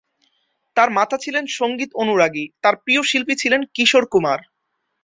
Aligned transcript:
তার 0.77 0.89
মাতা 0.89 1.17
ছিলেন 1.17 1.45
সংগীত 1.59 1.91
অনুরাগী, 1.95 2.45
তার 2.63 2.75
প্রিয় 2.75 3.01
শিল্পী 3.03 3.35
ছিলেন 3.35 3.61
কিশোর 3.75 4.05
কুমার। 4.05 4.39